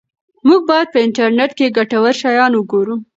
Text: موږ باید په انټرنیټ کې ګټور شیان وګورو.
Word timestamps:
موږ 0.47 0.61
باید 0.69 0.87
په 0.93 0.99
انټرنیټ 1.05 1.51
کې 1.57 1.73
ګټور 1.77 2.13
شیان 2.21 2.51
وګورو. 2.55 2.95